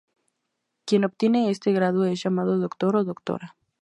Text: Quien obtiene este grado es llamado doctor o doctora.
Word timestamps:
Quien 0.87 1.05
obtiene 1.05 1.51
este 1.51 1.73
grado 1.73 2.05
es 2.05 2.23
llamado 2.23 2.57
doctor 2.57 2.95
o 2.95 3.03
doctora. 3.03 3.55